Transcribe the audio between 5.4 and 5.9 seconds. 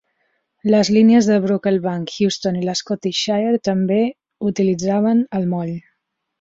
el moll.